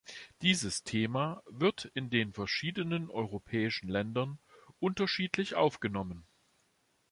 Dieses 0.41 0.83
Thema 0.83 1.43
wird 1.47 1.85
in 1.93 2.09
den 2.09 2.33
verschiedenen 2.33 3.11
europäischen 3.11 3.87
Ländern 3.87 4.39
unterschiedlich 4.79 5.53
aufgenommen. 5.53 6.25